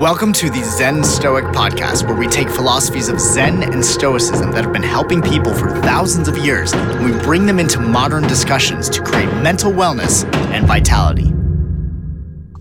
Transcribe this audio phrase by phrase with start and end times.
[0.00, 4.62] Welcome to the Zen Stoic podcast, where we take philosophies of Zen and Stoicism that
[4.62, 8.88] have been helping people for thousands of years and we bring them into modern discussions
[8.90, 10.22] to create mental wellness
[10.52, 11.32] and vitality.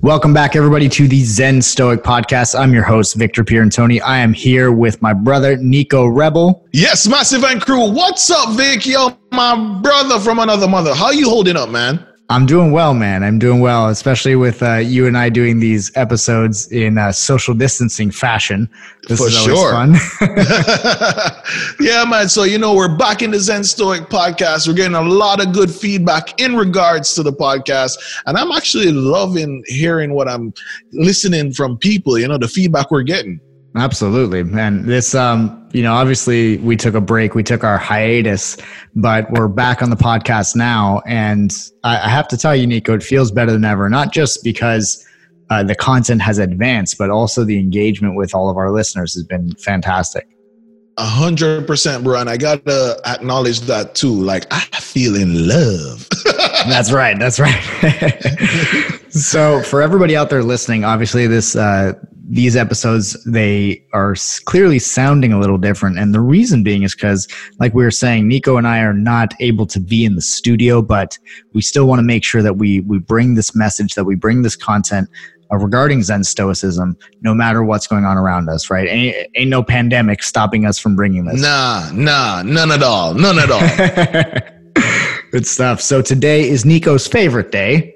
[0.00, 2.58] Welcome back, everybody, to the Zen Stoic podcast.
[2.58, 4.00] I'm your host, Victor Pierantoni.
[4.02, 6.66] I am here with my brother, Nicko Rebel.
[6.72, 7.90] Yes, Massive and Crew.
[7.90, 8.86] What's up, Vic?
[8.86, 10.94] Yo, oh, my brother from another mother.
[10.94, 12.02] How you holding up, man?
[12.28, 13.22] I'm doing well, man.
[13.22, 17.54] I'm doing well, especially with uh, you and I doing these episodes in uh, social
[17.54, 18.68] distancing fashion.
[19.06, 19.74] This For is sure.
[19.74, 20.26] always fun.
[21.80, 22.28] yeah, man.
[22.28, 24.66] So, you know, we're back in the Zen Stoic podcast.
[24.66, 27.96] We're getting a lot of good feedback in regards to the podcast.
[28.26, 30.52] And I'm actually loving hearing what I'm
[30.92, 33.38] listening from people, you know, the feedback we're getting.
[33.76, 34.84] Absolutely, man.
[34.84, 38.56] This, um, you know, obviously we took a break, we took our hiatus,
[38.94, 41.54] but we're back on the podcast now, and
[41.84, 43.90] I, I have to tell you, Nicko, it feels better than ever.
[43.90, 45.06] Not just because
[45.50, 49.24] uh, the content has advanced, but also the engagement with all of our listeners has
[49.24, 50.26] been fantastic.
[50.96, 52.22] A hundred percent, bro.
[52.22, 54.14] And I gotta acknowledge that too.
[54.14, 56.08] Like I feel in love.
[56.24, 57.18] that's right.
[57.18, 57.60] That's right.
[59.10, 61.92] so for everybody out there listening, obviously this uh,
[62.28, 67.28] these episodes they are clearly sounding a little different, and the reason being is because,
[67.60, 70.82] like we were saying, Nicko and I are not able to be in the studio,
[70.82, 71.18] but
[71.52, 74.42] we still want to make sure that we we bring this message, that we bring
[74.42, 75.08] this content
[75.52, 78.88] uh, regarding Zen Stoicism, no matter what's going on around us, right?
[78.88, 81.40] Ain't, ain't no pandemic stopping us from bringing this.
[81.40, 83.14] Nah, nah, none at all.
[83.14, 84.82] None at all.
[85.30, 85.80] Good stuff.
[85.80, 87.95] So today is Nicko's favorite day.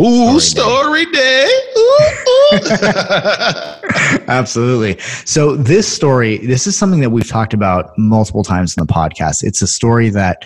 [0.00, 1.46] Ooh, story, story day.
[1.46, 1.50] day.
[1.76, 2.10] Ooh,
[2.54, 2.58] ooh.
[4.28, 4.98] Absolutely.
[5.24, 9.42] So this story, this is something that we've talked about multiple times in the podcast.
[9.42, 10.44] It's a story that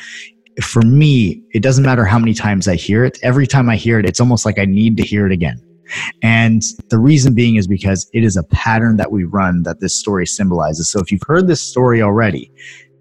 [0.63, 3.19] for me, it doesn't matter how many times I hear it.
[3.23, 5.61] Every time I hear it, it's almost like I need to hear it again.
[6.23, 9.99] And the reason being is because it is a pattern that we run that this
[9.99, 10.91] story symbolizes.
[10.91, 12.51] So if you've heard this story already,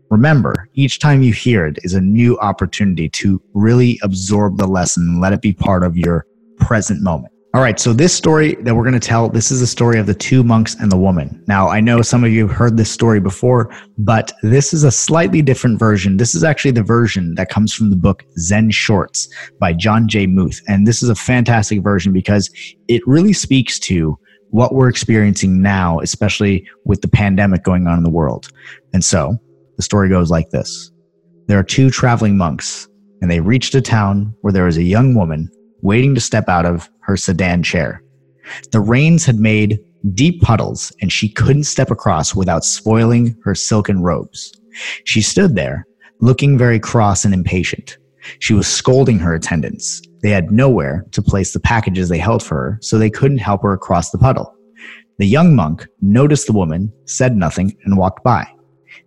[0.10, 5.04] remember each time you hear it is a new opportunity to really absorb the lesson
[5.04, 6.26] and let it be part of your
[6.62, 7.34] present moment.
[7.54, 10.06] All right, so this story that we're going to tell, this is the story of
[10.06, 11.44] the two monks and the woman.
[11.48, 14.92] Now, I know some of you have heard this story before, but this is a
[14.92, 16.16] slightly different version.
[16.16, 19.28] This is actually the version that comes from the book Zen Shorts
[19.60, 20.28] by Jon J.
[20.28, 20.62] Muth.
[20.70, 22.50] And this is a fantastic version because
[22.88, 24.18] it really speaks to
[24.52, 28.48] what we're experiencing now, especially with the pandemic going on in the world.
[28.94, 29.36] And so
[29.76, 30.90] the story goes like this
[31.48, 32.88] There are two traveling monks,
[33.22, 35.52] and they reached a town where there was a young woman
[35.82, 38.04] waiting to step out of her sedan chair.
[38.72, 39.80] The rains had made
[40.14, 44.52] deep puddles, and she couldn't step across without spoiling her silken robes.
[45.06, 45.86] She stood there,
[46.20, 47.98] looking very cross and impatient.
[48.40, 50.02] She was scolding her attendants.
[50.22, 53.64] They had nowhere to place the packages they held for her, so they couldn't help
[53.64, 54.56] her across the puddle.
[55.18, 58.48] The young monk noticed the woman, said nothing, and walked by.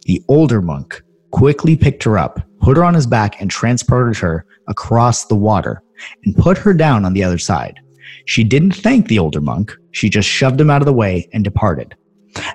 [0.02, 4.46] The older monk quickly picked her up, put her on his back, and transported her
[4.68, 5.82] across the water
[6.24, 7.80] and put her down on the other side.
[8.26, 11.44] She didn't thank the older monk, she just shoved him out of the way and
[11.44, 11.94] departed.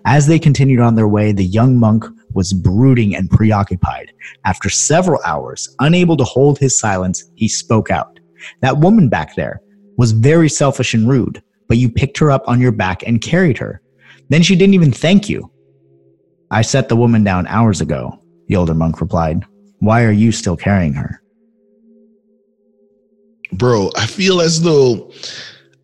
[0.06, 4.12] As they continued on their way, the young monk was brooding and preoccupied.
[4.46, 8.20] After several hours, unable to hold his silence, he spoke out.
[8.62, 9.62] That woman back there
[9.98, 13.58] was very selfish and rude, but you picked her up on your back and carried
[13.58, 13.82] her.
[14.30, 15.52] Then she didn't even thank you.
[16.52, 19.46] I set the woman down hours ago, the older monk replied.
[19.80, 21.22] Why are you still carrying her?
[23.54, 25.12] Bro, I feel as though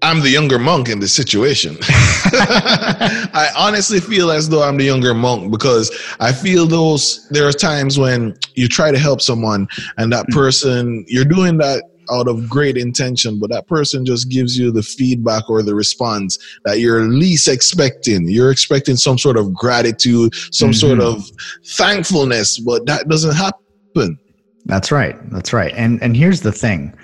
[0.01, 1.77] I'm the younger monk in this situation.
[1.81, 7.51] I honestly feel as though I'm the younger monk because I feel those there are
[7.51, 9.67] times when you try to help someone
[9.97, 14.55] and that person you're doing that out of great intention, but that person just gives
[14.57, 18.27] you the feedback or the response that you're least expecting.
[18.27, 20.73] You're expecting some sort of gratitude, some mm-hmm.
[20.73, 21.23] sort of
[21.65, 24.19] thankfulness, but that doesn't happen.
[24.65, 25.15] That's right.
[25.31, 25.73] That's right.
[25.75, 26.95] And and here's the thing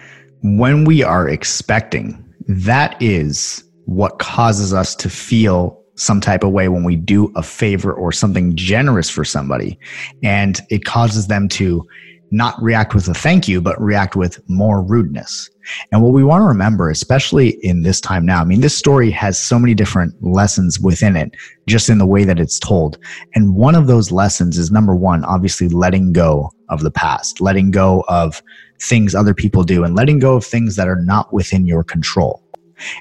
[0.42, 6.68] when we are expecting, that is what causes us to feel some type of way
[6.68, 9.78] when we do a favor or something generous for somebody.
[10.24, 11.88] And it causes them to
[12.32, 15.50] not react with a thank you, but react with more rudeness.
[15.92, 19.12] And what we want to remember, especially in this time now, I mean, this story
[19.12, 21.36] has so many different lessons within it,
[21.68, 22.98] just in the way that it's told.
[23.36, 27.70] And one of those lessons is number one, obviously letting go of the past, letting
[27.70, 28.42] go of
[28.82, 32.42] things other people do, and letting go of things that are not within your control.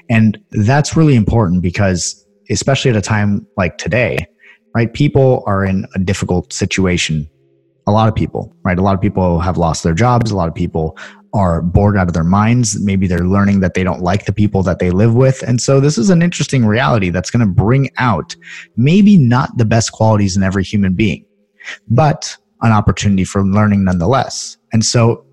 [0.09, 4.27] And that's really important because, especially at a time like today,
[4.75, 7.29] right, people are in a difficult situation
[7.87, 8.77] a lot of people, right?
[8.77, 10.31] A lot of people have lost their jobs.
[10.31, 10.97] A lot of people
[11.33, 12.79] are bored out of their minds.
[12.81, 15.41] Maybe they're learning that they don't like the people that they live with.
[15.43, 18.35] And so this is an interesting reality that's going to bring out
[18.75, 21.25] maybe not the best qualities in every human being,
[21.89, 24.57] but an opportunity for learning nonetheless.
[24.73, 25.25] And so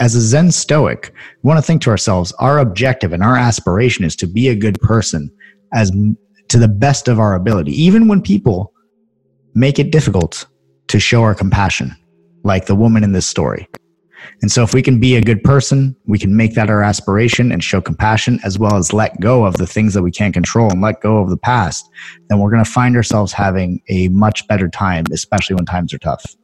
[0.00, 1.12] as a Zen Stoic,
[1.42, 4.54] we want to think to ourselves, our objective and our aspiration is to be a
[4.54, 5.30] good person
[5.72, 5.92] as
[6.48, 8.72] to the best of our ability, even when people
[9.54, 10.46] make it difficult
[10.92, 11.96] to show our compassion,
[12.44, 13.66] like the woman in this story.
[14.42, 17.50] And so, if we can be a good person, we can make that our aspiration
[17.50, 20.70] and show compassion, as well as let go of the things that we can't control
[20.70, 21.88] and let go of the past,
[22.28, 25.98] then we're going to find ourselves having a much better time, especially when times are
[25.98, 26.36] tough.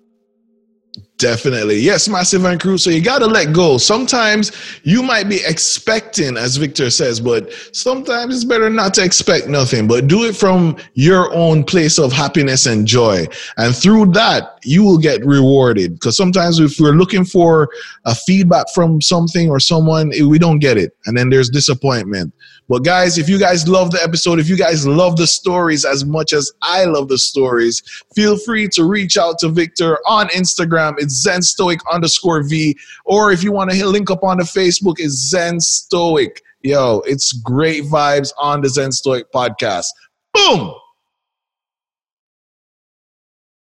[1.18, 1.80] Definitely.
[1.80, 2.78] Yes, Massive and Crew.
[2.78, 3.76] So you got to let go.
[3.76, 4.52] Sometimes
[4.84, 9.88] you might be expecting, as Victor says, but sometimes it's better not to expect nothing,
[9.88, 13.26] but do it from your own place of happiness and joy.
[13.56, 15.94] And through that, you will get rewarded.
[15.94, 17.68] Because sometimes if we're looking for
[18.04, 20.96] a feedback from something or someone, eh, we don't get it.
[21.06, 22.32] And then there's disappointment.
[22.68, 26.04] But guys, if you guys love the episode, if you guys love the stories as
[26.04, 27.82] much as I love the stories,
[28.14, 31.00] feel free to reach out to Victor on Instagram.
[31.08, 32.76] It's Zen Stoic underscore V.
[33.06, 36.43] Or if you want to link up on the Facebook, it's Zen Stoic.
[36.60, 39.87] Yo, it's great vibes on the Zen Stoic podcast.
[40.34, 40.75] Boom!